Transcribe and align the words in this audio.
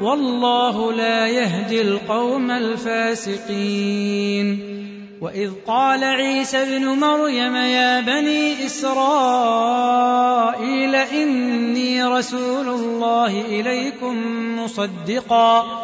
والله 0.00 0.92
لا 0.92 1.26
يهدي 1.26 1.80
القوم 1.80 2.50
الفاسقين. 2.50 3.94
وإذ 5.20 5.50
قال 5.66 6.04
عيسى 6.04 6.62
ابن 6.62 6.84
مريم 6.84 7.56
يا 7.56 8.00
بني 8.00 8.66
إسرائيل 8.66 9.74
إني 10.94 12.04
رسول 12.04 12.68
الله 12.68 13.40
إليكم 13.40 14.16
مصدقا. 14.58 15.83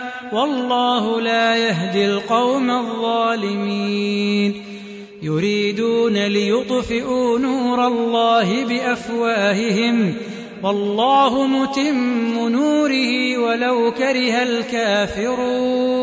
والله 0.33 1.21
لا 1.21 1.55
يهدي 1.55 2.05
القوم 2.05 2.71
الظالمين. 2.71 4.63
يريدون 5.21 6.27
ليطفئوا 6.27 7.39
نور 7.39 7.87
الله 7.87 8.65
بأفواههم. 8.65 10.13
والله 10.63 11.47
متم 11.47 12.49
نوره 12.49 13.37
ولو 13.37 13.91
كره 13.91 14.43
الكافرون. 14.43 16.01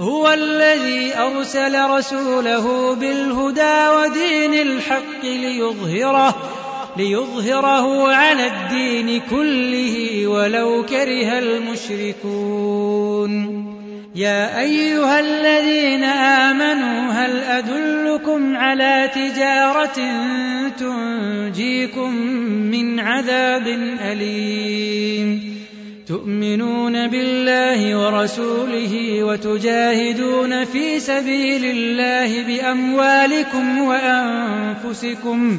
هو 0.00 0.32
الذي 0.32 1.18
أرسل 1.18 1.90
رسوله 1.90 2.94
بالهدى 2.94 3.88
ودين 3.88 4.54
الحق 4.54 5.22
ليظهره. 5.22 6.51
ليظهره 6.96 8.12
على 8.12 8.46
الدين 8.46 9.20
كله 9.30 10.26
ولو 10.26 10.84
كره 10.88 11.38
المشركون. 11.38 13.32
يا 14.14 14.60
أيها 14.60 15.20
الذين 15.20 16.04
آمنوا 16.04 17.12
هل 17.12 17.36
أدلكم 17.36 18.56
على 18.56 19.10
تجارة 19.14 20.00
تنجيكم 20.78 22.14
من 22.70 23.00
عذاب 23.00 23.66
أليم؟ 24.12 25.52
تؤمنون 26.06 27.08
بالله 27.08 27.98
ورسوله 27.98 29.22
وتجاهدون 29.22 30.64
في 30.64 31.00
سبيل 31.00 31.64
الله 31.64 32.42
بأموالكم 32.42 33.78
وأنفسكم 33.78 35.58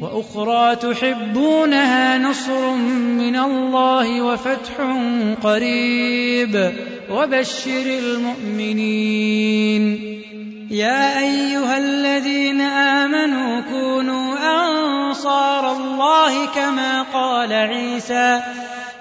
وأخرى 0.00 0.76
تحبونها 0.76 2.18
نصر 2.18 2.70
من 3.20 3.36
الله 3.36 4.22
وفتح 4.22 4.72
قريب. 5.42 6.72
وبشر 7.10 7.86
المؤمنين. 7.86 9.84
يا 10.70 11.18
أيها 11.18 11.78
الذين 11.78 12.60
آمنوا 12.60 13.60
كونوا 13.60 14.36
أنصار 14.38 15.72
الله 15.72 16.46
كما 16.46 17.02
قال 17.02 17.52
عيسى 17.52 18.40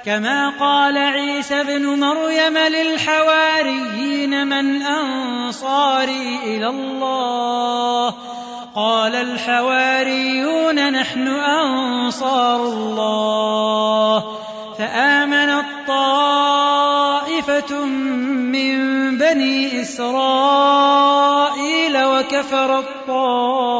كما 0.05 0.49
قال 0.59 0.97
عيسى 0.97 1.61
ابن 1.61 1.85
مريم 1.85 2.57
للحواريين 2.57 4.47
من 4.47 4.81
أنصاري 4.81 6.39
إلى 6.43 6.67
الله. 6.67 8.15
قال 8.75 9.15
الحواريون 9.15 10.91
نحن 10.91 11.27
أنصار 11.27 12.65
الله. 12.65 14.37
فامنت 14.77 15.65
طائفه 15.87 17.85
من 17.85 18.77
بني 19.17 19.81
إسرائيل 19.81 21.09
وكفر 22.05 22.79
الطائفة. 22.79 23.79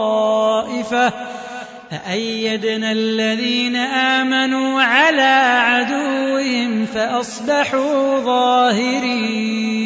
فأيدنا 1.91 2.91
الذين 2.91 3.75
آمنوا 3.75 4.81
على 4.81 5.61
عدوهم 5.65 6.85
فأصبحوا 6.85 8.19
ظاهرين. 8.19 9.79